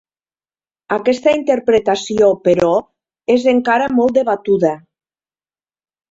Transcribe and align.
Aquesta 0.95 1.33
interpretació, 1.39 2.29
però, 2.47 2.71
és 3.33 3.45
encara 3.51 3.91
molt 3.99 4.17
debatuda. 4.21 4.73